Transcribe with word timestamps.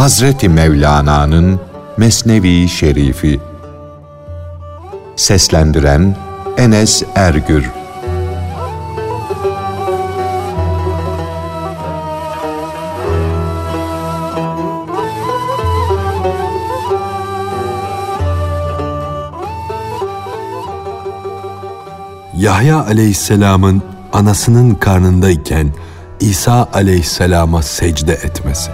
Hazreti 0.00 0.48
Mevlana'nın 0.48 1.60
Mesnevi 1.96 2.68
Şerifi 2.68 3.40
Seslendiren 5.16 6.16
Enes 6.56 7.02
Ergür 7.14 7.70
Yahya 22.36 22.84
aleyhisselamın 22.84 23.82
anasının 24.12 24.74
karnındayken 24.74 25.72
İsa 26.20 26.68
aleyhisselama 26.72 27.62
secde 27.62 28.12
etmesi. 28.12 28.70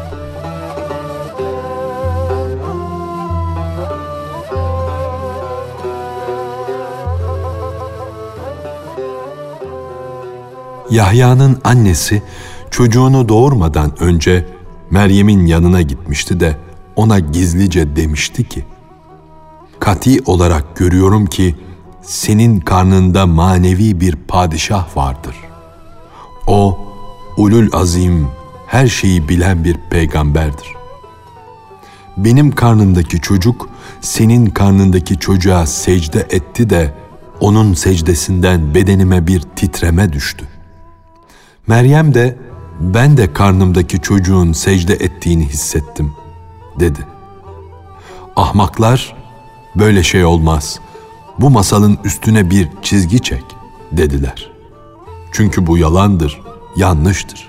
Yahya'nın 10.91 11.61
annesi 11.65 12.23
çocuğunu 12.71 13.29
doğurmadan 13.29 14.03
önce 14.03 14.47
Meryem'in 14.91 15.47
yanına 15.47 15.83
gitmişti 15.83 16.41
de 16.41 16.57
ona 16.97 17.19
gizlice 17.19 17.97
demişti 17.97 18.49
ki, 18.49 18.65
Kati 19.81 20.21
olarak 20.27 20.77
görüyorum 20.77 21.27
ki 21.27 21.55
senin 22.03 22.61
karnında 22.61 23.27
manevi 23.27 24.01
bir 24.01 24.17
padişah 24.17 24.97
vardır. 24.97 25.37
O, 26.47 26.79
ulul 27.37 27.69
azim, 27.73 28.29
her 28.67 28.87
şeyi 28.87 29.29
bilen 29.29 29.65
bir 29.65 29.77
peygamberdir. 29.91 30.77
Benim 32.17 32.51
karnımdaki 32.51 33.21
çocuk, 33.21 33.69
senin 34.01 34.47
karnındaki 34.47 35.19
çocuğa 35.19 35.67
secde 35.67 36.27
etti 36.31 36.71
de, 36.71 36.95
onun 37.41 37.75
secdesinden 37.75 38.75
bedenime 38.75 39.27
bir 39.27 39.41
titreme 39.41 40.13
düştü. 40.13 40.49
Meryem 41.67 42.15
de, 42.15 42.37
ben 42.81 43.17
de 43.17 43.33
karnımdaki 43.33 44.01
çocuğun 44.01 44.53
secde 44.53 44.95
ettiğini 44.95 45.49
hissettim, 45.49 46.13
dedi. 46.81 47.07
Ahmaklar, 48.37 49.17
böyle 49.77 50.03
şey 50.03 50.25
olmaz.'' 50.25 50.87
bu 51.39 51.51
masalın 51.51 51.99
üstüne 52.05 52.51
bir 52.51 52.69
çizgi 52.83 53.23
çek 53.23 53.45
dediler. 53.93 54.51
Çünkü 55.33 55.67
bu 55.67 55.79
yalandır, 55.79 56.41
yanlıştır. 56.77 57.49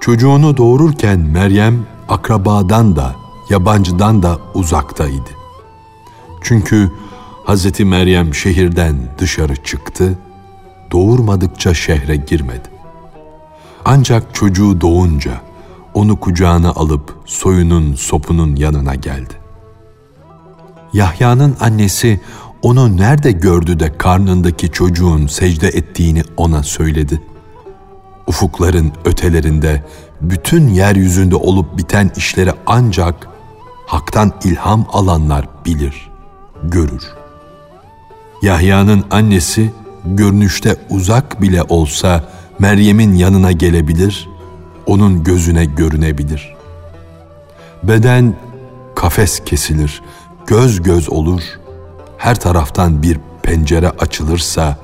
Çocuğunu 0.00 0.56
doğururken 0.56 1.18
Meryem 1.18 1.86
akrabadan 2.08 2.96
da, 2.96 3.16
yabancıdan 3.50 4.22
da 4.22 4.38
uzaktaydı. 4.54 5.30
Çünkü 6.42 6.90
Hazreti 7.44 7.84
Meryem 7.84 8.34
şehirden 8.34 8.96
dışarı 9.18 9.56
çıktı, 9.56 10.18
doğurmadıkça 10.92 11.74
şehre 11.74 12.16
girmedi. 12.16 12.68
Ancak 13.84 14.34
çocuğu 14.34 14.80
doğunca 14.80 15.32
onu 15.94 16.20
kucağına 16.20 16.70
alıp 16.70 17.18
soyunun 17.26 17.94
sopunun 17.94 18.56
yanına 18.56 18.94
geldi. 18.94 19.34
Yahya'nın 20.92 21.56
annesi 21.60 22.20
onu 22.62 22.96
nerede 22.96 23.32
gördü 23.32 23.80
de 23.80 23.98
karnındaki 23.98 24.70
çocuğun 24.72 25.26
secde 25.26 25.68
ettiğini 25.68 26.22
ona 26.36 26.62
söyledi. 26.62 27.22
Ufukların 28.26 28.92
ötelerinde 29.04 29.84
bütün 30.20 30.68
yeryüzünde 30.68 31.36
olup 31.36 31.78
biten 31.78 32.10
işleri 32.16 32.52
ancak 32.66 33.28
haktan 33.86 34.32
ilham 34.44 34.86
alanlar 34.92 35.48
bilir, 35.64 36.10
görür. 36.62 37.02
Yahya'nın 38.42 39.04
annesi 39.10 39.70
görünüşte 40.04 40.76
uzak 40.90 41.42
bile 41.42 41.62
olsa 41.62 42.24
Meryem'in 42.58 43.14
yanına 43.14 43.52
gelebilir, 43.52 44.28
onun 44.86 45.24
gözüne 45.24 45.64
görünebilir. 45.64 46.54
Beden 47.82 48.34
kafes 48.96 49.44
kesilir, 49.44 50.02
göz 50.46 50.82
göz 50.82 51.08
olur, 51.10 51.42
her 52.18 52.40
taraftan 52.40 53.02
bir 53.02 53.18
pencere 53.42 53.90
açılırsa, 53.90 54.78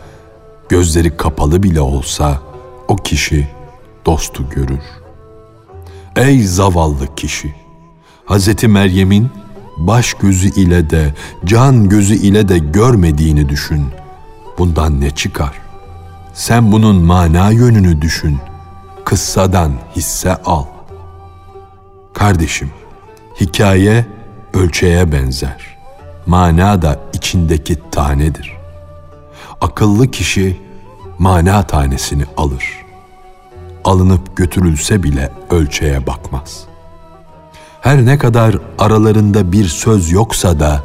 gözleri 0.69 1.17
kapalı 1.17 1.63
bile 1.63 1.81
olsa 1.81 2.39
o 2.89 2.97
kişi 2.97 3.49
dostu 4.07 4.51
görür. 4.51 4.83
Ey 6.17 6.43
zavallı 6.43 7.15
kişi! 7.15 7.55
Hz. 8.27 8.65
Meryem'in 8.65 9.31
baş 9.77 10.15
gözü 10.15 10.49
ile 10.61 10.91
de 10.91 11.15
can 11.45 11.89
gözü 11.89 12.15
ile 12.15 12.49
de 12.49 12.59
görmediğini 12.59 13.49
düşün. 13.49 13.85
Bundan 14.59 15.01
ne 15.01 15.11
çıkar? 15.11 15.53
Sen 16.35 16.73
bunun 16.73 16.97
mana 16.97 17.51
yönünü 17.51 18.03
düşün. 18.03 18.39
Kıssadan 19.05 19.73
hisse 19.97 20.37
al. 20.37 20.65
Kardeşim, 22.15 22.71
hikaye 23.41 24.07
ölçeğe 24.55 25.13
benzer. 25.13 25.77
Mana 26.27 26.83
da 26.83 27.01
içindeki 27.13 27.91
tanedir. 27.91 28.57
Akıllı 29.61 30.11
kişi 30.11 30.61
mana 31.19 31.63
tanesini 31.63 32.25
alır. 32.37 32.65
Alınıp 33.85 34.37
götürülse 34.37 35.03
bile 35.03 35.33
ölçeğe 35.51 36.07
bakmaz. 36.07 36.65
Her 37.81 38.07
ne 38.07 38.19
kadar 38.19 38.59
aralarında 38.79 39.53
bir 39.53 39.65
söz 39.65 40.11
yoksa 40.11 40.61
da 40.61 40.85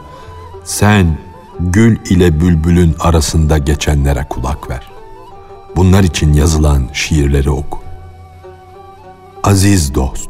sen 0.63 1.17
gül 1.61 1.97
ile 2.09 2.41
bülbülün 2.41 2.95
arasında 2.99 3.57
geçenlere 3.57 4.25
kulak 4.29 4.69
ver. 4.69 4.91
Bunlar 5.75 6.03
için 6.03 6.33
yazılan 6.33 6.83
şiirleri 6.93 7.49
oku. 7.49 7.79
Aziz 9.43 9.95
dost, 9.95 10.29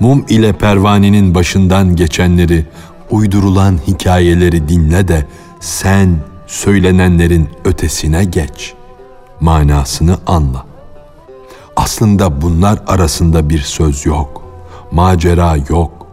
mum 0.00 0.24
ile 0.28 0.52
pervanenin 0.52 1.34
başından 1.34 1.96
geçenleri, 1.96 2.66
uydurulan 3.10 3.78
hikayeleri 3.86 4.68
dinle 4.68 5.08
de 5.08 5.26
sen 5.60 6.16
söylenenlerin 6.46 7.48
ötesine 7.64 8.24
geç. 8.24 8.74
Manasını 9.40 10.18
anla. 10.26 10.66
Aslında 11.76 12.42
bunlar 12.42 12.82
arasında 12.86 13.48
bir 13.48 13.60
söz 13.60 14.06
yok. 14.06 14.42
Macera 14.92 15.56
yok. 15.68 16.06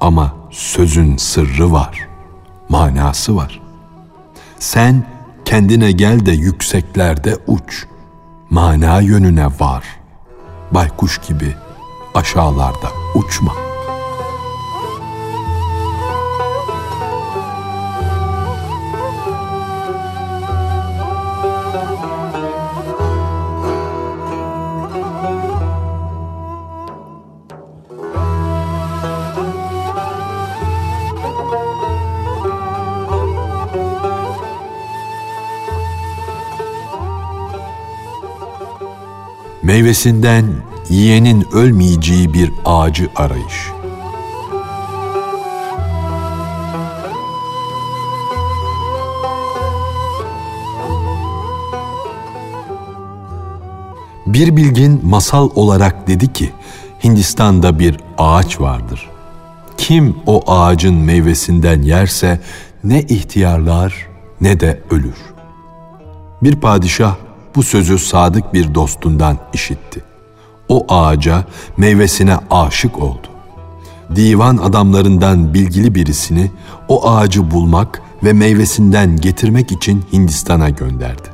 Ama 0.00 0.34
sözün 0.50 1.16
sırrı 1.16 1.72
var. 1.72 2.08
Manası 2.68 3.36
var. 3.36 3.67
Sen 4.58 5.04
kendine 5.44 5.92
gel 5.92 6.26
de 6.26 6.32
yükseklerde 6.32 7.36
uç. 7.46 7.86
Mana 8.50 9.00
yönüne 9.00 9.46
var. 9.46 9.84
Baykuş 10.70 11.18
gibi 11.28 11.54
aşağılarda 12.14 12.88
uçma. 13.14 13.67
Meyvesinden 39.78 40.44
yiyenin 40.88 41.46
ölmeyeceği 41.52 42.34
bir 42.34 42.52
ağacı 42.64 43.08
arayış. 43.16 43.70
Bir 54.26 54.56
bilgin 54.56 55.00
masal 55.04 55.50
olarak 55.54 56.08
dedi 56.08 56.32
ki, 56.32 56.52
Hindistan'da 57.04 57.78
bir 57.78 57.96
ağaç 58.18 58.60
vardır. 58.60 59.10
Kim 59.76 60.16
o 60.26 60.52
ağacın 60.52 60.94
meyvesinden 60.94 61.82
yerse 61.82 62.40
ne 62.84 63.02
ihtiyarlar 63.02 64.08
ne 64.40 64.60
de 64.60 64.82
ölür. 64.90 65.18
Bir 66.42 66.56
padişah 66.56 67.27
bu 67.58 67.62
sözü 67.62 67.98
sadık 67.98 68.54
bir 68.54 68.74
dostundan 68.74 69.38
işitti 69.52 70.02
o 70.68 70.86
ağaca, 70.88 71.44
meyvesine 71.76 72.36
aşık 72.50 72.98
oldu. 72.98 73.26
Divan 74.16 74.56
adamlarından 74.56 75.54
bilgili 75.54 75.94
birisini 75.94 76.50
o 76.88 77.10
ağacı 77.10 77.50
bulmak 77.50 78.02
ve 78.24 78.32
meyvesinden 78.32 79.16
getirmek 79.16 79.72
için 79.72 80.04
Hindistan'a 80.12 80.68
gönderdi. 80.68 81.28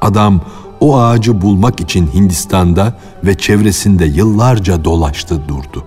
Adam 0.00 0.40
o 0.80 0.98
ağacı 0.98 1.42
bulmak 1.42 1.80
için 1.80 2.10
Hindistan'da 2.14 2.98
ve 3.24 3.34
çevresinde 3.34 4.04
yıllarca 4.04 4.84
dolaştı 4.84 5.48
durdu. 5.48 5.84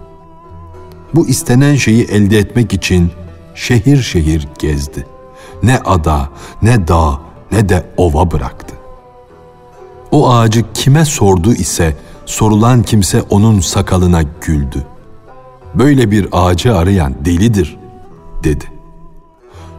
bu 1.15 1.27
istenen 1.27 1.75
şeyi 1.75 2.03
elde 2.03 2.37
etmek 2.37 2.73
için 2.73 3.11
şehir 3.55 4.01
şehir 4.01 4.47
gezdi. 4.59 5.05
Ne 5.63 5.77
ada, 5.77 6.29
ne 6.61 6.87
dağ, 6.87 7.19
ne 7.51 7.69
de 7.69 7.85
ova 7.97 8.31
bıraktı. 8.31 8.80
O 10.11 10.29
ağacı 10.29 10.65
kime 10.73 11.05
sordu 11.05 11.53
ise 11.53 11.97
sorulan 12.25 12.83
kimse 12.83 13.21
onun 13.21 13.59
sakalına 13.59 14.21
güldü. 14.41 14.85
Böyle 15.75 16.11
bir 16.11 16.27
ağacı 16.31 16.77
arayan 16.77 17.25
delidir 17.25 17.77
dedi. 18.43 18.65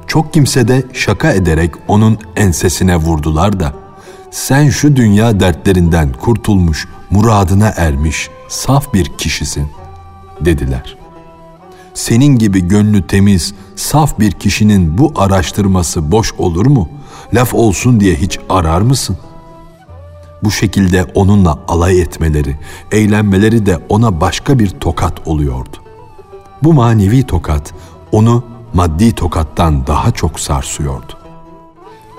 Çok 0.07 0.33
kimse 0.33 0.69
de 0.69 0.85
şaka 0.93 1.33
ederek 1.33 1.71
onun 1.89 2.19
ensesine 2.37 2.97
vurdular 2.97 3.61
da 3.61 3.73
sen 4.31 4.69
şu 4.69 4.97
dünya 4.97 5.41
dertlerinden 5.41 6.13
kurtulmuş, 6.13 6.89
muradına 7.11 7.73
ermiş, 7.77 8.31
saf 8.49 8.95
bir 8.95 9.05
kişisin 9.19 9.67
dediler. 10.41 10.97
Senin 11.95 12.39
gibi 12.39 12.69
gönlü 12.69 13.07
temiz, 13.07 13.55
saf 13.77 14.19
bir 14.19 14.33
kişinin 14.33 14.99
bu 14.99 15.13
araştırması 15.17 16.13
boş 16.13 16.33
olur 16.33 16.67
mu? 16.67 16.89
Laf 17.35 17.55
olsun 17.55 18.01
diye 18.01 18.15
hiç 18.15 18.39
arar 18.49 18.81
mısın?'' 18.81 19.32
Bu 20.45 20.51
şekilde 20.51 21.05
onunla 21.15 21.59
alay 21.69 22.01
etmeleri, 22.01 22.57
eğlenmeleri 22.93 23.67
de 23.67 23.79
ona 23.89 24.21
başka 24.21 24.59
bir 24.59 24.69
tokat 24.71 25.29
oluyordu. 25.29 25.77
Bu 26.63 26.73
manevi 26.73 27.23
tokat 27.23 27.75
onu 28.13 28.45
maddi 28.75 29.13
tokattan 29.13 29.87
daha 29.87 30.11
çok 30.11 30.41
sarsıyordu. 30.41 31.13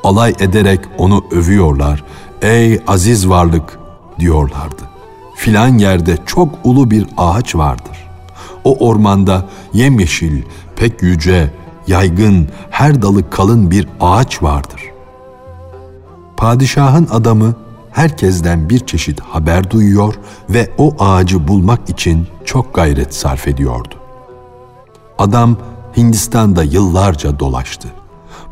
Alay 0.03 0.35
ederek 0.39 0.79
onu 0.97 1.25
övüyorlar, 1.31 2.03
''Ey 2.41 2.81
aziz 2.87 3.29
varlık!'' 3.29 3.77
diyorlardı. 4.19 4.83
Filan 5.35 5.77
yerde 5.77 6.17
çok 6.25 6.49
ulu 6.63 6.91
bir 6.91 7.07
ağaç 7.17 7.55
vardır. 7.55 8.09
O 8.63 8.87
ormanda 8.87 9.45
yemyeşil, 9.73 10.41
pek 10.75 11.01
yüce, 11.01 11.53
yaygın, 11.87 12.47
her 12.69 13.01
dalı 13.01 13.29
kalın 13.29 13.71
bir 13.71 13.87
ağaç 13.99 14.43
vardır. 14.43 14.81
Padişahın 16.37 17.07
adamı 17.11 17.55
herkesten 17.93 18.69
bir 18.69 18.79
çeşit 18.79 19.19
haber 19.19 19.71
duyuyor 19.71 20.13
ve 20.49 20.71
o 20.77 20.95
ağacı 20.99 21.47
bulmak 21.47 21.89
için 21.89 22.27
çok 22.45 22.75
gayret 22.75 23.15
sarf 23.15 23.47
ediyordu. 23.47 23.95
Adam 25.17 25.57
Hindistan'da 25.97 26.63
yıllarca 26.63 27.39
dolaştı. 27.39 27.87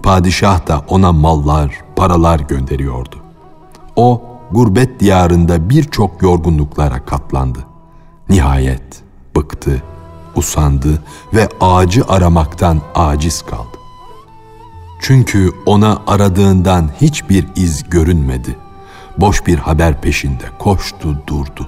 Padişah 0.04 0.68
da 0.68 0.86
ona 0.88 1.12
mallar, 1.12 1.82
paralar 1.96 2.40
gönderiyordu. 2.40 3.16
O 3.96 4.22
gurbet 4.52 5.00
diyarında 5.00 5.70
birçok 5.70 6.22
yorgunluklara 6.22 7.06
katlandı. 7.06 7.60
Nihayet 8.30 9.04
bıktı, 9.36 9.84
usandı 10.36 11.04
ve 11.34 11.50
ağacı 11.62 12.04
aramaktan 12.08 12.82
aciz 12.96 13.42
kaldı. 13.42 13.78
Çünkü 15.02 15.52
ona 15.66 16.02
aradığından 16.08 16.90
hiçbir 17.02 17.48
iz 17.56 17.90
görünmedi. 17.90 18.56
Boş 19.18 19.48
bir 19.48 19.58
haber 19.58 20.02
peşinde 20.02 20.44
koştu 20.60 21.18
durdu. 21.28 21.68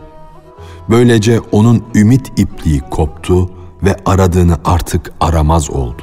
Böylece 0.90 1.40
onun 1.40 1.84
ümit 1.95 2.40
ipliği 2.40 2.80
koptu 2.80 3.50
ve 3.84 3.95
aradığını 4.06 4.57
artık 4.66 5.13
aramaz 5.19 5.69
oldu. 5.69 6.01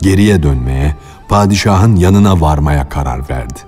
Geriye 0.00 0.42
dönmeye, 0.42 0.96
padişahın 1.28 1.96
yanına 1.96 2.40
varmaya 2.40 2.88
karar 2.88 3.28
verdi. 3.30 3.58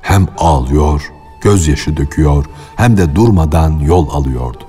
Hem 0.00 0.26
ağlıyor, 0.38 1.12
gözyaşı 1.40 1.96
döküyor 1.96 2.44
hem 2.76 2.96
de 2.96 3.14
durmadan 3.14 3.78
yol 3.78 4.08
alıyordu. 4.10 4.64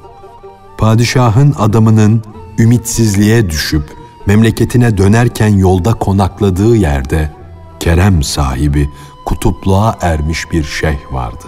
Padişahın 0.77 1.55
adamının 1.59 2.23
ümitsizliğe 2.59 3.49
düşüp 3.49 3.83
memleketine 4.25 4.97
dönerken 4.97 5.57
yolda 5.57 5.93
konakladığı 5.93 6.75
yerde 6.75 7.31
kerem 7.79 8.23
sahibi 8.23 8.89
kutupluğa 9.27 9.97
ermiş 10.01 10.51
bir 10.51 10.63
şeyh 10.63 10.97
vardı. 11.11 11.45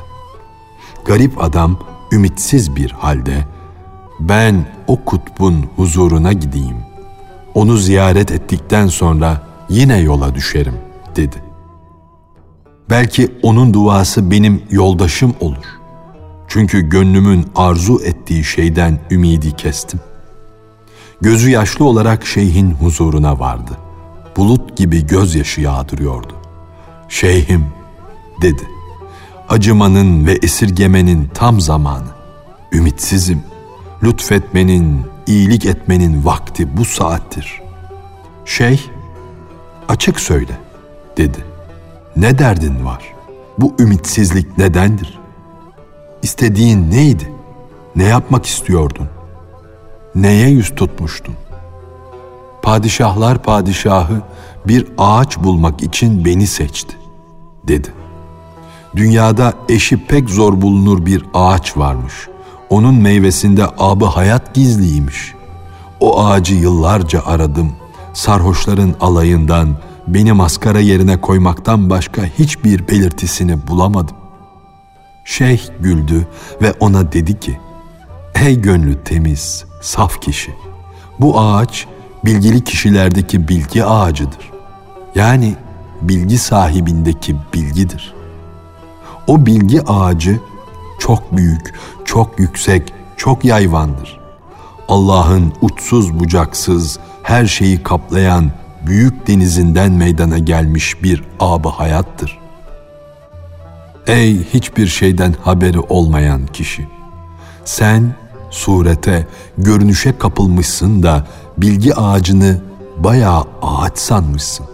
Garip 1.05 1.43
adam 1.43 1.79
ümitsiz 2.11 2.75
bir 2.75 2.91
halde 2.91 3.45
ben 4.19 4.65
o 4.87 5.05
kutbun 5.05 5.65
huzuruna 5.75 6.33
gideyim. 6.33 6.77
Onu 7.53 7.77
ziyaret 7.77 8.31
ettikten 8.31 8.87
sonra 8.87 9.41
yine 9.69 9.97
yola 9.97 10.35
düşerim 10.35 10.73
dedi. 11.15 11.43
Belki 12.89 13.31
onun 13.43 13.73
duası 13.73 14.31
benim 14.31 14.63
yoldaşım 14.69 15.33
olur. 15.39 15.65
Çünkü 16.47 16.89
gönlümün 16.89 17.45
arzu 17.55 18.01
ettiği 18.03 18.43
şeyden 18.43 18.99
ümidi 19.11 19.55
kestim. 19.55 19.99
Gözü 21.21 21.49
yaşlı 21.49 21.85
olarak 21.85 22.25
şeyhin 22.25 22.71
huzuruna 22.71 23.39
vardı. 23.39 23.71
Bulut 24.37 24.77
gibi 24.77 25.07
gözyaşı 25.07 25.61
yağdırıyordu. 25.61 26.38
Şeyhim 27.09 27.65
dedi. 28.41 28.67
Acımanın 29.49 30.25
ve 30.25 30.33
esirgemenin 30.33 31.29
tam 31.33 31.61
zamanı. 31.61 32.07
Ümitsizim. 32.71 33.43
Lütfetmenin, 34.03 35.01
iyilik 35.27 35.65
etmenin 35.65 36.25
vakti 36.25 36.77
bu 36.77 36.85
saattir. 36.85 37.61
Şeyh, 38.45 38.81
açık 39.87 40.19
söyle 40.19 40.51
dedi. 41.17 41.37
Ne 42.15 42.39
derdin 42.39 42.85
var? 42.85 43.13
Bu 43.57 43.75
ümitsizlik 43.79 44.57
nedendir? 44.57 45.19
İstediğin 46.23 46.91
neydi? 46.91 47.33
Ne 47.95 48.03
yapmak 48.03 48.45
istiyordun? 48.45 49.09
Neye 50.15 50.49
yüz 50.49 50.75
tutmuştun? 50.75 51.35
Padişahlar 52.61 53.43
padişahı 53.43 54.21
bir 54.67 54.87
ağaç 54.97 55.37
bulmak 55.37 55.83
için 55.83 56.25
beni 56.25 56.47
seçti 56.47 56.95
dedi. 57.67 57.93
Dünyada 58.95 59.53
eşi 59.69 60.05
pek 60.05 60.29
zor 60.29 60.61
bulunur 60.61 61.05
bir 61.05 61.25
ağaç 61.33 61.77
varmış. 61.77 62.13
Onun 62.69 62.95
meyvesinde 62.95 63.65
abı 63.77 64.05
hayat 64.05 64.53
gizliymiş. 64.53 65.33
O 65.99 66.25
ağacı 66.25 66.55
yıllarca 66.55 67.25
aradım. 67.25 67.71
Sarhoşların 68.13 68.95
alayından, 69.01 69.77
beni 70.07 70.33
maskara 70.33 70.79
yerine 70.79 71.21
koymaktan 71.21 71.89
başka 71.89 72.21
hiçbir 72.39 72.87
belirtisini 72.87 73.67
bulamadım. 73.67 74.15
Şeyh 75.25 75.61
güldü 75.79 76.27
ve 76.61 76.73
ona 76.79 77.11
dedi 77.11 77.39
ki, 77.39 77.59
Ey 78.35 78.61
gönlü 78.61 79.03
temiz, 79.03 79.65
saf 79.81 80.21
kişi, 80.21 80.53
bu 81.19 81.39
ağaç 81.39 81.87
bilgili 82.25 82.63
kişilerdeki 82.63 83.47
bilgi 83.47 83.85
ağacıdır. 83.85 84.51
Yani 85.15 85.55
bilgi 86.01 86.37
sahibindeki 86.37 87.35
bilgidir. 87.53 88.13
O 89.27 89.45
bilgi 89.45 89.81
ağacı 89.81 90.39
çok 90.99 91.37
büyük, 91.37 91.73
çok 92.05 92.39
yüksek, 92.39 92.93
çok 93.17 93.45
yayvandır. 93.45 94.19
Allah'ın 94.87 95.53
uçsuz 95.61 96.19
bucaksız, 96.19 96.99
her 97.23 97.45
şeyi 97.45 97.83
kaplayan 97.83 98.51
büyük 98.85 99.27
denizinden 99.27 99.91
meydana 99.91 100.37
gelmiş 100.37 101.03
bir 101.03 101.23
abı 101.39 101.69
hayattır. 101.69 102.39
Ey 104.07 104.43
hiçbir 104.53 104.87
şeyden 104.87 105.35
haberi 105.43 105.79
olmayan 105.79 106.47
kişi! 106.47 106.87
Sen 107.65 108.15
surete, 108.49 109.27
görünüşe 109.57 110.17
kapılmışsın 110.17 111.03
da 111.03 111.27
bilgi 111.57 111.95
ağacını 111.95 112.61
bayağı 112.97 113.43
ağaç 113.61 113.97
sanmışsın. 113.97 114.65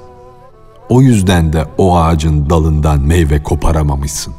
O 0.89 1.01
yüzden 1.01 1.53
de 1.53 1.65
o 1.77 1.98
ağacın 1.98 2.50
dalından 2.50 3.00
meyve 3.00 3.44
koparamamışsın. 3.44 4.34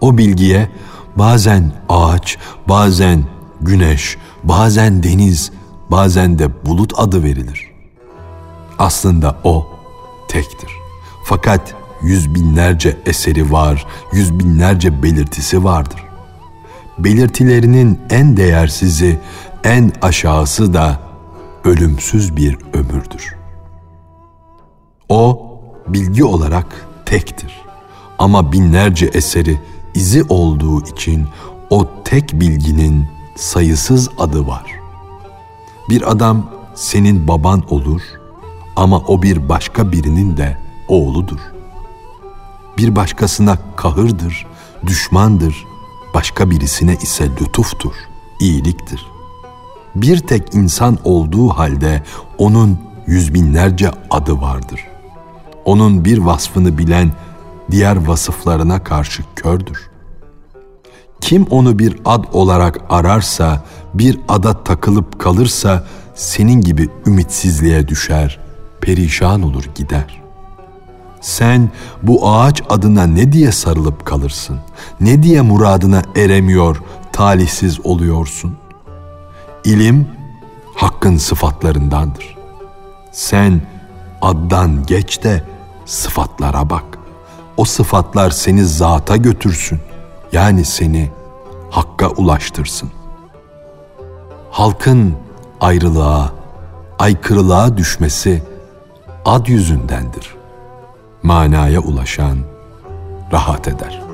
O 0.00 0.18
bilgiye 0.18 0.68
bazen 1.16 1.72
ağaç, 1.88 2.38
bazen 2.68 3.24
güneş, 3.60 4.16
bazen 4.44 5.02
deniz, 5.02 5.52
bazen 5.90 6.38
de 6.38 6.66
bulut 6.66 6.92
adı 6.96 7.22
verilir. 7.22 7.72
Aslında 8.78 9.36
o 9.44 9.66
tektir. 10.28 10.70
Fakat 11.24 11.74
yüz 12.02 12.34
binlerce 12.34 12.96
eseri 13.06 13.52
var, 13.52 13.86
yüz 14.12 14.38
binlerce 14.38 15.02
belirtisi 15.02 15.64
vardır. 15.64 16.11
Belirtilerinin 16.98 18.00
en 18.10 18.36
değersizi, 18.36 19.18
en 19.64 19.92
aşağısı 20.02 20.74
da 20.74 21.00
ölümsüz 21.64 22.36
bir 22.36 22.58
ömürdür.'' 22.72 23.42
O 25.12 25.52
bilgi 25.88 26.24
olarak 26.24 26.86
tektir. 27.06 27.60
Ama 28.18 28.52
binlerce 28.52 29.06
eseri 29.06 29.60
izi 29.94 30.24
olduğu 30.28 30.82
için 30.82 31.26
o 31.70 31.86
tek 32.04 32.40
bilginin 32.40 33.06
sayısız 33.36 34.10
adı 34.18 34.46
var. 34.46 34.64
Bir 35.88 36.10
adam 36.10 36.50
senin 36.74 37.28
baban 37.28 37.62
olur 37.70 38.02
ama 38.76 38.98
o 38.98 39.22
bir 39.22 39.48
başka 39.48 39.92
birinin 39.92 40.36
de 40.36 40.58
oğludur. 40.88 41.40
Bir 42.78 42.96
başkasına 42.96 43.58
kahırdır, 43.76 44.46
düşmandır, 44.86 45.64
başka 46.14 46.50
birisine 46.50 46.96
ise 47.02 47.28
lütuftur, 47.40 47.94
iyiliktir. 48.40 49.06
bir 49.94 50.18
tek 50.18 50.54
insan 50.54 50.98
olduğu 51.04 51.48
halde 51.48 52.02
onun 52.38 52.78
yüz 53.06 53.34
binlerce 53.34 53.90
adı 54.10 54.40
vardır. 54.40 54.80
Onun 55.64 56.04
bir 56.04 56.18
vasfını 56.18 56.78
bilen 56.78 57.12
diğer 57.70 58.06
vasıflarına 58.06 58.84
karşı 58.84 59.22
kördür. 59.36 59.90
Kim 61.20 61.44
onu 61.50 61.78
bir 61.78 61.96
ad 62.04 62.24
olarak 62.32 62.80
ararsa, 62.90 63.64
bir 63.94 64.20
ada 64.28 64.64
takılıp 64.64 65.20
kalırsa 65.20 65.86
senin 66.14 66.60
gibi 66.60 66.88
ümitsizliğe 67.06 67.88
düşer, 67.88 68.38
perişan 68.80 69.42
olur 69.42 69.64
gider. 69.74 70.21
Sen 71.22 71.70
bu 72.02 72.30
ağaç 72.30 72.62
adına 72.68 73.06
ne 73.06 73.32
diye 73.32 73.52
sarılıp 73.52 74.06
kalırsın? 74.06 74.58
Ne 75.00 75.22
diye 75.22 75.40
muradına 75.40 76.02
eremiyor, 76.16 76.82
talihsiz 77.12 77.86
oluyorsun? 77.86 78.56
İlim 79.64 80.08
hakkın 80.74 81.16
sıfatlarındandır. 81.16 82.36
Sen 83.12 83.60
addan 84.22 84.86
geç 84.86 85.22
de 85.22 85.42
sıfatlara 85.84 86.70
bak. 86.70 86.84
O 87.56 87.64
sıfatlar 87.64 88.30
seni 88.30 88.64
zata 88.64 89.16
götürsün. 89.16 89.80
Yani 90.32 90.64
seni 90.64 91.10
hakka 91.70 92.08
ulaştırsın. 92.08 92.90
Halkın 94.50 95.14
ayrılığa, 95.60 96.32
aykırılığa 96.98 97.76
düşmesi 97.76 98.42
ad 99.24 99.46
yüzündendir. 99.46 100.41
Manaya 101.22 101.80
ulaşan 101.80 102.38
rahat 103.32 103.68
eder.'' 103.68 104.12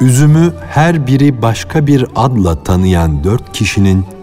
Üzümü 0.00 0.52
her 0.70 1.06
biri 1.06 1.42
başka 1.42 1.86
bir 1.86 2.06
adla 2.16 2.62
tanıyan 2.62 3.24
dört 3.24 3.52
kişinin 3.52 4.15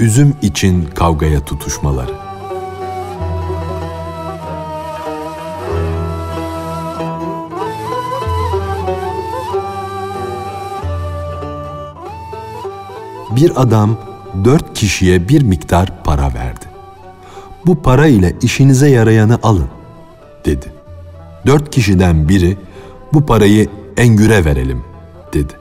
üzüm 0.00 0.34
için 0.42 0.88
kavgaya 0.94 1.44
tutuşmaları. 1.44 2.10
Bir 13.30 13.62
adam 13.62 13.96
dört 14.44 14.74
kişiye 14.74 15.28
bir 15.28 15.42
miktar 15.42 16.04
para 16.04 16.34
verdi. 16.34 16.64
Bu 17.66 17.82
para 17.82 18.06
ile 18.06 18.36
işinize 18.42 18.88
yarayanı 18.88 19.38
alın, 19.42 19.68
dedi. 20.44 20.72
Dört 21.46 21.70
kişiden 21.70 22.28
biri 22.28 22.56
bu 23.12 23.26
parayı 23.26 23.68
Engür'e 23.96 24.44
verelim 24.44 24.84
dedi. 25.32 25.52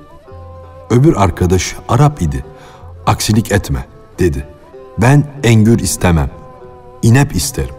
Öbür 0.90 1.16
arkadaş 1.16 1.76
Arap 1.90 2.22
idi. 2.22 2.46
Aksilik 3.06 3.52
etme 3.52 3.86
dedi. 4.20 4.48
Ben 4.98 5.24
engür 5.44 5.80
istemem. 5.80 6.30
İnep 7.02 7.36
isterim. 7.36 7.76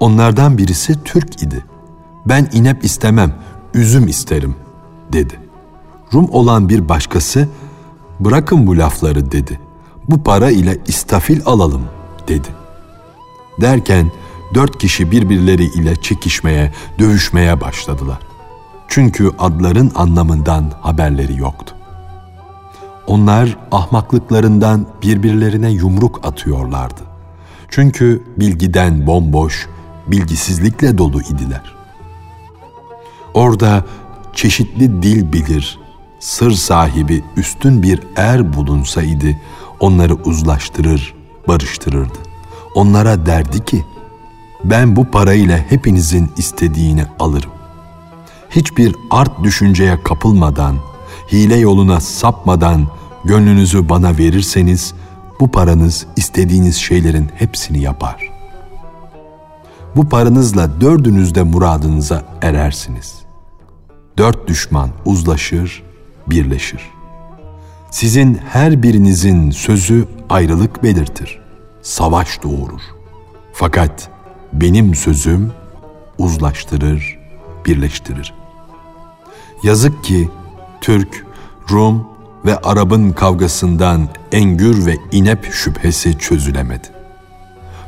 Onlardan 0.00 0.58
birisi 0.58 1.02
Türk 1.04 1.42
idi. 1.42 1.64
Ben 2.26 2.48
inep 2.52 2.84
istemem, 2.84 3.34
üzüm 3.74 4.08
isterim 4.08 4.54
dedi. 5.12 5.40
Rum 6.14 6.28
olan 6.30 6.68
bir 6.68 6.88
başkası 6.88 7.48
bırakın 8.20 8.66
bu 8.66 8.78
lafları 8.78 9.32
dedi. 9.32 9.60
Bu 10.08 10.22
para 10.22 10.50
ile 10.50 10.78
istafil 10.86 11.40
alalım 11.46 11.82
dedi. 12.28 12.48
Derken 13.60 14.12
dört 14.54 14.78
kişi 14.78 15.10
birbirleri 15.10 15.64
ile 15.64 15.96
çekişmeye, 15.96 16.72
dövüşmeye 16.98 17.60
başladılar. 17.60 18.18
Çünkü 18.88 19.30
adların 19.38 19.92
anlamından 19.94 20.72
haberleri 20.80 21.36
yoktu. 21.36 21.75
Onlar 23.06 23.58
ahmaklıklarından 23.72 24.86
birbirlerine 25.02 25.70
yumruk 25.70 26.26
atıyorlardı. 26.26 27.00
Çünkü 27.68 28.22
bilgiden 28.36 29.06
bomboş, 29.06 29.68
bilgisizlikle 30.06 30.98
dolu 30.98 31.20
idiler. 31.20 31.76
Orada 33.34 33.84
çeşitli 34.34 35.02
dil 35.02 35.32
bilir, 35.32 35.78
sır 36.20 36.52
sahibi 36.52 37.24
üstün 37.36 37.82
bir 37.82 38.00
er 38.16 38.54
bulunsaydı 38.56 39.36
onları 39.80 40.14
uzlaştırır, 40.14 41.14
barıştırırdı. 41.48 42.18
Onlara 42.74 43.26
derdi 43.26 43.64
ki, 43.64 43.84
ben 44.64 44.96
bu 44.96 45.04
parayla 45.04 45.58
hepinizin 45.58 46.30
istediğini 46.36 47.04
alırım 47.18 47.50
hiçbir 48.50 48.96
art 49.10 49.42
düşünceye 49.42 50.02
kapılmadan, 50.02 50.76
hile 51.32 51.56
yoluna 51.56 52.00
sapmadan 52.00 52.86
gönlünüzü 53.24 53.88
bana 53.88 54.18
verirseniz 54.18 54.94
bu 55.40 55.50
paranız 55.50 56.06
istediğiniz 56.16 56.76
şeylerin 56.76 57.28
hepsini 57.34 57.78
yapar. 57.78 58.32
Bu 59.96 60.08
paranızla 60.08 60.80
dördünüz 60.80 61.34
de 61.34 61.42
muradınıza 61.42 62.24
erersiniz. 62.42 63.14
Dört 64.18 64.48
düşman 64.48 64.90
uzlaşır, 65.04 65.82
birleşir. 66.26 66.80
Sizin 67.90 68.38
her 68.48 68.82
birinizin 68.82 69.50
sözü 69.50 70.08
ayrılık 70.30 70.82
belirtir, 70.82 71.40
savaş 71.82 72.42
doğurur. 72.42 72.80
Fakat 73.52 74.10
benim 74.52 74.94
sözüm 74.94 75.52
uzlaştırır, 76.18 77.18
birleştirir. 77.66 78.34
Yazık 79.62 80.04
ki 80.04 80.28
Türk, 80.86 81.26
Rum 81.70 82.06
ve 82.44 82.56
Arap'ın 82.56 83.10
kavgasından 83.10 84.08
engür 84.32 84.86
ve 84.86 84.96
inep 85.12 85.52
şüphesi 85.52 86.18
çözülemedi. 86.18 86.88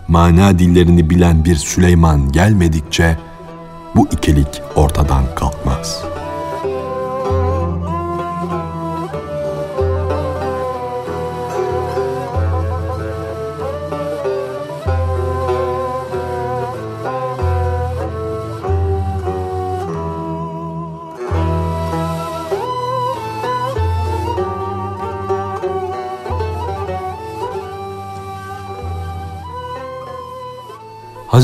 Mana 0.09 0.59
dillerini 0.59 1.11
bilen 1.11 1.45
bir 1.45 1.57
Süleyman 1.57 2.33
gelmedikçe 2.33 3.19
bu 3.97 4.09
ikilik 4.12 4.62
ortadan 4.76 5.25
kalkmaz.'' 5.35 6.17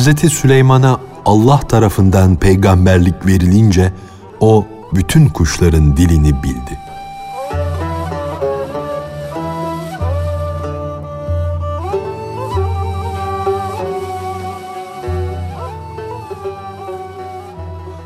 Hazreti 0.05 0.31
Süleyman'a 0.31 1.01
Allah 1.25 1.59
tarafından 1.61 2.37
peygamberlik 2.37 3.27
verilince 3.27 3.93
o 4.41 4.67
bütün 4.95 5.29
kuşların 5.29 5.97
dilini 5.97 6.43
bildi. 6.43 6.79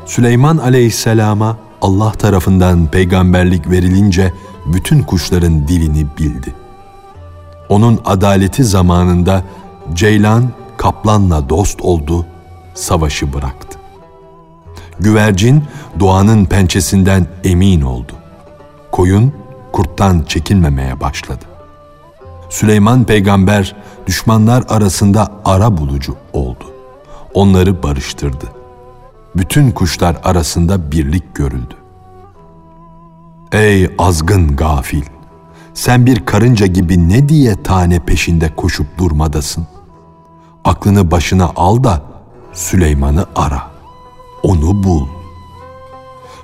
Süleyman 0.05 0.57
aleyhisselama 0.57 1.57
Allah 1.81 2.11
tarafından 2.11 2.87
peygamberlik 2.87 3.69
verilince 3.69 4.33
bütün 4.65 5.03
kuşların 5.03 5.67
dilini 5.67 6.07
bildi. 6.17 6.53
Onun 7.69 7.99
adaleti 8.05 8.63
zamanında 8.63 9.43
ceylan 9.93 10.49
kaplanla 10.79 11.49
dost 11.49 11.81
oldu, 11.81 12.25
savaşı 12.73 13.33
bıraktı. 13.33 13.79
Güvercin 14.99 15.63
doğanın 15.99 16.45
pençesinden 16.45 17.27
emin 17.43 17.81
oldu. 17.81 18.11
Koyun 18.91 19.33
kurttan 19.71 20.23
çekinmemeye 20.27 20.99
başladı. 20.99 21.45
Süleyman 22.49 23.03
peygamber 23.03 23.75
düşmanlar 24.07 24.63
arasında 24.69 25.31
ara 25.45 25.77
bulucu 25.77 26.15
oldu. 26.33 26.73
Onları 27.33 27.83
barıştırdı. 27.83 28.45
Bütün 29.35 29.71
kuşlar 29.71 30.17
arasında 30.23 30.91
birlik 30.91 31.35
görüldü. 31.35 31.75
Ey 33.51 33.95
azgın 33.97 34.55
gafil! 34.55 35.03
Sen 35.73 36.05
bir 36.05 36.25
karınca 36.25 36.65
gibi 36.65 37.09
ne 37.09 37.29
diye 37.29 37.63
tane 37.63 37.99
peşinde 37.99 38.55
koşup 38.55 38.97
durmadasın?'' 38.97 39.78
Aklını 40.63 41.11
başına 41.11 41.51
al 41.55 41.83
da 41.83 42.01
Süleyman'ı 42.53 43.25
ara. 43.35 43.67
Onu 44.43 44.83
bul. 44.83 45.07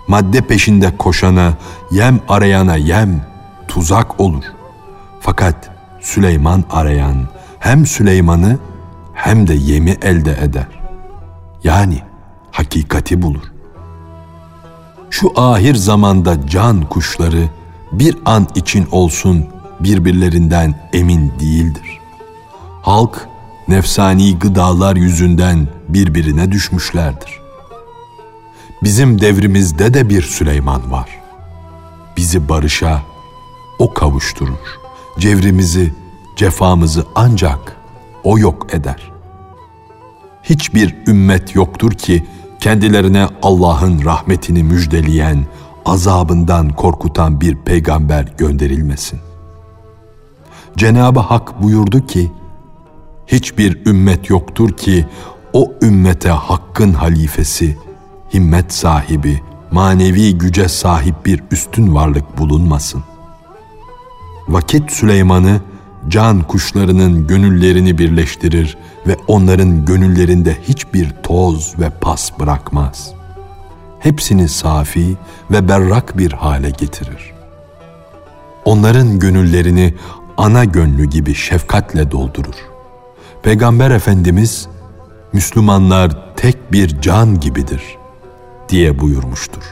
Madde 0.07 0.41
peşinde 0.41 0.97
koşana, 0.97 1.53
yem 1.91 2.19
arayana 2.29 2.75
yem, 2.75 3.25
tuzak 3.67 4.19
olur. 4.19 4.43
Fakat 5.19 5.69
Süleyman 6.01 6.63
arayan 6.71 7.27
hem 7.59 7.85
Süleyman'ı 7.85 8.59
hem 9.13 9.47
de 9.47 9.53
yemi 9.53 9.91
elde 10.01 10.37
eder. 10.41 10.67
Yani 11.63 12.01
hakikati 12.51 13.21
bulur. 13.21 13.43
Şu 15.09 15.31
ahir 15.35 15.75
zamanda 15.75 16.47
can 16.47 16.89
kuşları 16.89 17.49
bir 17.91 18.17
an 18.25 18.47
için 18.55 18.87
olsun 18.91 19.45
birbirlerinden 19.79 20.89
emin 20.93 21.33
değildir. 21.39 21.99
Halk 22.81 23.29
nefsani 23.67 24.39
gıdalar 24.39 24.95
yüzünden 24.95 25.67
birbirine 25.89 26.51
düşmüşlerdir. 26.51 27.41
Bizim 28.83 29.21
devrimizde 29.21 29.93
de 29.93 30.09
bir 30.09 30.21
Süleyman 30.21 30.91
var. 30.91 31.09
Bizi 32.17 32.49
barışa 32.49 33.01
o 33.79 33.93
kavuşturur. 33.93 34.79
Cevrimizi, 35.19 35.93
cefamızı 36.35 37.05
ancak 37.15 37.77
o 38.23 38.39
yok 38.39 38.73
eder. 38.73 39.11
Hiçbir 40.43 40.95
ümmet 41.07 41.55
yoktur 41.55 41.91
ki 41.91 42.25
kendilerine 42.59 43.27
Allah'ın 43.41 44.05
rahmetini 44.05 44.63
müjdeleyen, 44.63 45.45
azabından 45.85 46.69
korkutan 46.69 47.41
bir 47.41 47.55
peygamber 47.55 48.33
gönderilmesin. 48.37 49.19
Cenab-ı 50.77 51.19
Hak 51.19 51.63
buyurdu 51.63 52.05
ki, 52.05 52.31
hiçbir 53.27 53.85
ümmet 53.85 54.29
yoktur 54.29 54.71
ki 54.71 55.05
o 55.53 55.73
ümmete 55.81 56.29
hakkın 56.29 56.93
halifesi, 56.93 57.77
himmet 58.33 58.73
sahibi, 58.73 59.41
manevi 59.71 60.37
güce 60.37 60.69
sahip 60.69 61.25
bir 61.25 61.43
üstün 61.51 61.95
varlık 61.95 62.37
bulunmasın. 62.37 63.03
Vakit 64.47 64.91
Süleyman'ı 64.91 65.61
can 66.07 66.41
kuşlarının 66.41 67.27
gönüllerini 67.27 67.97
birleştirir 67.97 68.77
ve 69.07 69.17
onların 69.27 69.85
gönüllerinde 69.85 70.57
hiçbir 70.67 71.09
toz 71.23 71.79
ve 71.79 71.89
pas 71.89 72.39
bırakmaz. 72.39 73.13
Hepsini 73.99 74.49
safi 74.49 75.17
ve 75.51 75.67
berrak 75.67 76.17
bir 76.17 76.31
hale 76.31 76.69
getirir. 76.69 77.33
Onların 78.65 79.19
gönüllerini 79.19 79.93
ana 80.37 80.65
gönlü 80.65 81.05
gibi 81.05 81.35
şefkatle 81.35 82.11
doldurur. 82.11 82.74
Peygamber 83.45 83.91
Efendimiz, 83.91 84.67
Müslümanlar 85.33 86.35
tek 86.35 86.71
bir 86.71 87.01
can 87.01 87.39
gibidir 87.39 87.81
diye 88.69 88.99
buyurmuştur. 88.99 89.63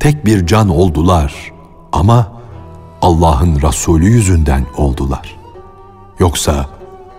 Tek 0.00 0.26
bir 0.26 0.46
can 0.46 0.68
oldular 0.68 1.52
ama 1.92 2.32
Allah'ın 3.02 3.62
Resulü 3.62 4.04
yüzünden 4.04 4.66
oldular. 4.76 5.36
Yoksa 6.18 6.66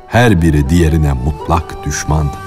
her 0.07 0.41
biri 0.41 0.69
diğerine 0.69 1.13
mutlak 1.13 1.85
düşmandı. 1.85 2.42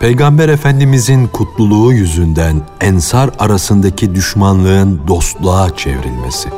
Peygamber 0.00 0.48
Efendimizin 0.48 1.26
kutluluğu 1.26 1.92
yüzünden 1.92 2.62
ensar 2.80 3.30
arasındaki 3.38 4.14
düşmanlığın 4.14 5.00
dostluğa 5.08 5.76
çevrilmesi. 5.76 6.48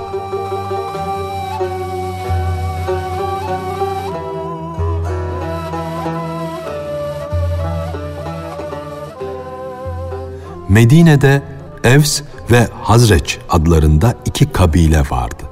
Medine'de 10.68 11.42
Evs 11.84 12.22
ve 12.50 12.68
Hazreç 12.82 13.38
adlarında 13.48 14.14
iki 14.24 14.52
kabile 14.52 15.00
vardı. 15.10 15.42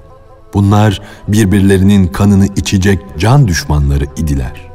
Bunlar 0.55 1.03
birbirlerinin 1.29 2.07
kanını 2.07 2.46
içecek 2.46 3.01
can 3.18 3.49
düşmanları 3.49 4.05
idiler. 4.16 4.65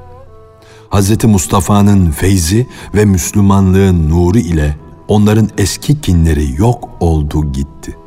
Hz. 0.91 1.23
Mustafa'nın 1.23 2.12
feyzi 2.12 2.67
ve 2.95 3.06
Müslümanlığın 3.06 4.10
nuru 4.10 4.38
ile 4.38 4.75
onların 5.08 5.49
eski 5.58 6.01
kinleri 6.01 6.62
yok 6.62 6.89
oldu 6.99 7.51
gitti. 7.51 7.97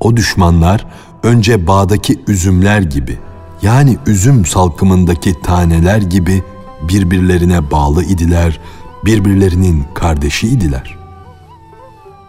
O 0.00 0.16
düşmanlar 0.16 0.86
önce 1.22 1.66
bağdaki 1.66 2.20
üzümler 2.28 2.80
gibi 2.80 3.18
yani 3.62 3.96
üzüm 4.06 4.46
salkımındaki 4.46 5.40
taneler 5.42 6.02
gibi 6.02 6.42
birbirlerine 6.88 7.70
bağlı 7.70 8.04
idiler, 8.04 8.60
birbirlerinin 9.04 9.84
kardeşi 9.94 10.48
idiler. 10.48 10.98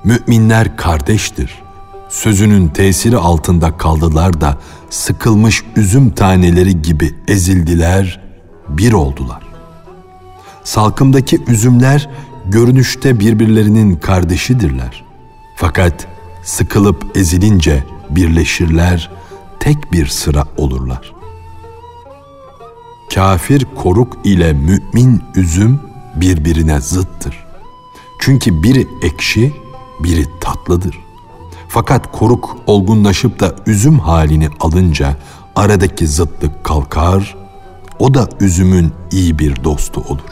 Müminler 0.04 0.78
kardeştir. 0.78 1.62
Sözünün 2.10 2.68
tesiri 2.68 3.18
altında 3.18 3.78
kaldılar 3.78 4.42
da 4.42 4.58
sıkılmış 4.90 5.64
üzüm 5.76 6.10
taneleri 6.10 6.82
gibi 6.82 7.16
ezildiler, 7.28 8.21
bir 8.78 8.94
oldular. 8.94 9.44
Salkımdaki 10.64 11.44
üzümler 11.48 12.10
görünüşte 12.46 13.20
birbirlerinin 13.20 13.96
kardeşidirler. 13.96 15.04
Fakat 15.56 16.08
sıkılıp 16.44 17.18
ezilince 17.18 17.84
birleşirler, 18.10 19.12
tek 19.60 19.92
bir 19.92 20.08
sıra 20.08 20.44
olurlar. 20.58 21.14
Kafir 23.16 23.66
koruk 23.76 24.18
ile 24.24 24.54
mümin 24.54 25.24
üzüm 25.36 25.80
birbirine 26.16 26.82
zıttır. 26.82 27.46
Çünkü 28.20 28.64
biri 28.64 28.88
ekşi, 29.02 29.54
biri 30.00 30.26
tatlıdır. 30.42 31.00
Fakat 31.68 32.12
koruk 32.12 32.58
olgunlaşıp 32.68 33.40
da 33.40 33.56
üzüm 33.66 34.00
halini 34.00 34.50
alınca 34.60 35.16
aradaki 35.56 36.08
zıtlık 36.08 36.64
kalkar, 36.64 37.41
o 38.02 38.14
da 38.14 38.30
üzümün 38.40 38.92
iyi 39.12 39.40
bir 39.40 39.64
dostu 39.64 40.02
olur. 40.02 40.32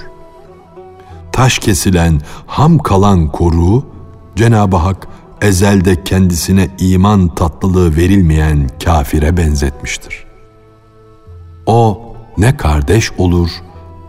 Taş 1.32 1.60
kesilen, 1.60 2.22
ham 2.48 2.78
kalan 2.78 3.32
koruğu 3.32 3.86
Cenab-ı 4.36 4.78
Hak 4.78 5.08
ezelde 5.42 6.04
kendisine 6.04 6.70
iman 6.80 7.36
tatlılığı 7.36 7.96
verilmeyen 7.96 8.70
kafire 8.84 9.38
benzetmiştir. 9.38 10.24
O 11.66 12.02
ne 12.38 12.58
kardeş 12.58 13.12
olur 13.18 13.50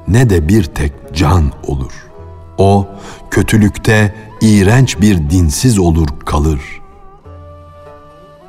ne 0.09 0.31
de 0.31 0.49
bir 0.49 0.65
tek 0.65 0.93
can 1.15 1.53
olur. 1.67 1.93
O 2.59 2.89
kötülükte 3.31 4.15
iğrenç 4.41 5.01
bir 5.01 5.31
dinsiz 5.31 5.79
olur 5.79 6.09
kalır. 6.27 6.61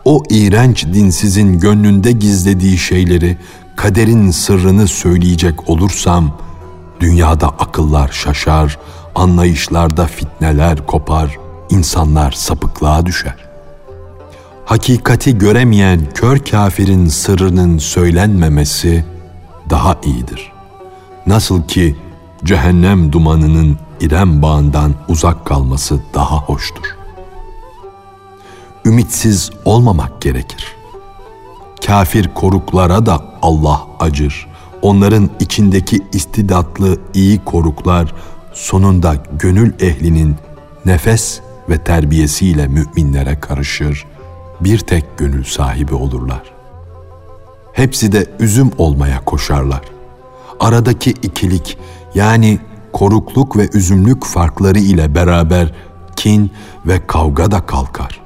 O 0.05 0.23
iğrenç 0.29 0.85
dinsizin 0.85 1.59
gönlünde 1.59 2.11
gizlediği 2.11 2.77
şeyleri 2.77 3.37
kaderin 3.75 4.31
sırrını 4.31 4.87
söyleyecek 4.87 5.69
olursam, 5.69 6.37
dünyada 6.99 7.47
akıllar 7.47 8.07
şaşar, 8.07 8.77
anlayışlarda 9.15 10.07
fitneler 10.07 10.85
kopar, 10.85 11.37
insanlar 11.69 12.31
sapıklığa 12.31 13.05
düşer. 13.05 13.35
Hakikati 14.65 15.37
göremeyen 15.37 15.99
kör 16.13 16.39
kafirin 16.39 17.07
sırrının 17.07 17.77
söylenmemesi 17.77 19.05
daha 19.69 19.97
iyidir. 20.03 20.51
Nasıl 21.25 21.63
ki 21.67 21.95
cehennem 22.43 23.11
dumanının 23.11 23.77
İrem 24.01 24.41
bağından 24.41 24.93
uzak 25.07 25.45
kalması 25.45 25.99
daha 26.13 26.37
hoştur. 26.37 26.97
Ümitsiz 28.85 29.51
olmamak 29.65 30.21
gerekir.'' 30.21 30.80
Kafir 31.87 32.33
koruklara 32.33 33.05
da 33.05 33.23
Allah 33.41 33.81
acır. 33.99 34.47
Onların 34.81 35.29
içindeki 35.39 35.99
istidatlı 36.13 36.97
iyi 37.13 37.45
koruklar 37.45 38.13
sonunda 38.53 39.15
gönül 39.39 39.73
ehlinin 39.79 40.35
nefes 40.85 41.41
ve 41.69 41.77
terbiyesiyle 41.77 42.67
müminlere 42.67 43.39
karışır. 43.39 44.05
Bir 44.61 44.79
tek 44.79 45.17
gönül 45.17 45.43
sahibi 45.43 45.95
olurlar. 45.95 46.41
Hepsi 47.73 48.11
de 48.11 48.25
üzüm 48.39 48.71
olmaya 48.77 49.25
koşarlar. 49.25 49.81
Aradaki 50.59 51.11
ikilik 51.11 51.77
yani 52.15 52.59
korukluk 52.93 53.57
ve 53.57 53.69
üzümlük 53.73 54.25
farkları 54.25 54.79
ile 54.79 55.15
beraber 55.15 55.73
kin 56.15 56.51
ve 56.85 57.07
kavga 57.07 57.51
da 57.51 57.65
kalkar. 57.65 58.21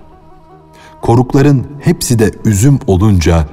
Korukların 1.06 1.68
hepsi 1.80 2.20
de 2.20 2.32
üzüm 2.46 2.80
olunca 2.88 3.48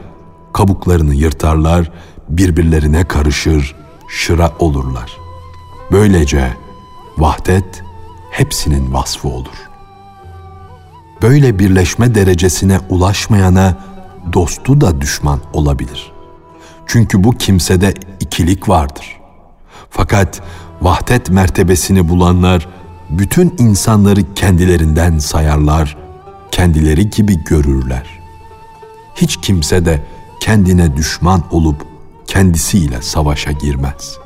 kabuklarını 0.52 1.14
yırtarlar, 1.14 1.90
birbirlerine 2.28 3.04
karışır, 3.04 3.74
şıra 4.08 4.52
olurlar. 4.58 5.16
Böylece 5.90 6.52
vahdet 7.18 7.82
hepsinin 8.30 8.92
vasfı 8.92 9.28
olur. 9.28 9.68
Böyle 11.22 11.58
birleşme 11.58 12.14
derecesine 12.14 12.78
ulaşmayana 12.88 13.76
dostu 14.32 14.80
da 14.80 15.00
düşman 15.00 15.40
olabilir. 15.52 16.12
Çünkü 16.86 17.24
bu 17.24 17.30
kimsede 17.30 17.94
ikilik 18.20 18.68
vardır. 18.68 19.20
Fakat 19.90 20.42
vahdet 20.80 21.30
mertebesini 21.30 22.08
bulanlar 22.08 22.68
bütün 23.10 23.54
insanları 23.58 24.34
kendilerinden 24.34 25.18
sayarlar, 25.18 26.01
kendileri 26.52 27.10
gibi 27.10 27.44
görürler. 27.44 28.20
Hiç 29.14 29.36
kimse 29.36 29.84
de 29.84 30.02
kendine 30.40 30.96
düşman 30.96 31.42
olup 31.50 31.86
kendisiyle 32.26 33.02
savaşa 33.02 33.52
girmez. 33.52 34.18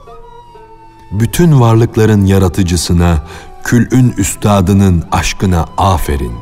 Bütün 1.13 1.61
varlıkların 1.61 2.27
yaratıcısına, 2.27 3.25
külün 3.65 4.15
üstadının 4.19 5.05
aşkına 5.13 5.67
aferin. 5.79 6.33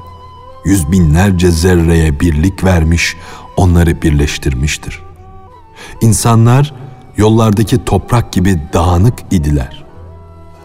Yüz 0.64 0.92
binlerce 0.92 1.50
zerreye 1.50 2.20
birlik 2.20 2.64
vermiş, 2.64 3.16
onları 3.56 4.02
birleştirmiştir. 4.02 5.02
İnsanlar 6.00 6.74
yollardaki 7.16 7.84
toprak 7.84 8.32
gibi 8.32 8.60
dağınık 8.72 9.18
idiler. 9.30 9.84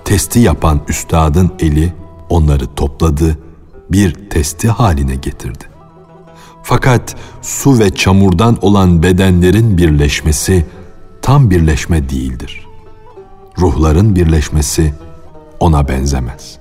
Testi 0.06 0.40
yapan 0.40 0.82
üstadın 0.88 1.52
eli 1.60 1.94
onları 2.30 2.76
topladı, 2.76 3.38
bir 3.92 4.30
testi 4.30 4.70
haline 4.70 5.16
getirdi. 5.16 5.64
Fakat 6.64 7.16
su 7.42 7.80
ve 7.80 7.96
çamurdan 7.96 8.58
olan 8.62 9.04
bedenlerin 9.04 9.78
birleşmesi 9.78 10.66
tam 11.22 11.50
birleşme 11.50 12.10
değildir. 12.10 12.68
Ruhların 13.60 14.16
birleşmesi 14.16 14.94
ona 15.60 15.88
benzemez. 15.88 16.58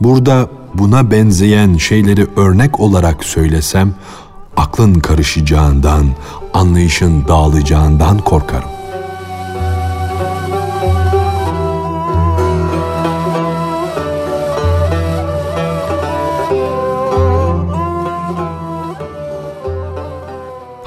Burada 0.00 0.48
buna 0.74 1.10
benzeyen 1.10 1.76
şeyleri 1.76 2.26
örnek 2.36 2.80
olarak 2.80 3.24
söylesem 3.24 3.94
aklın 4.56 4.94
karışacağından, 4.94 6.06
anlayışın 6.54 7.28
dağılacağından 7.28 8.18
korkarım. 8.18 8.75